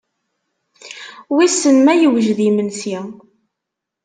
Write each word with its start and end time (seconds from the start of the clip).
Wissen 1.35 1.77
ma 1.81 1.93
yewjed 1.95 2.39
imensi. 2.49 2.97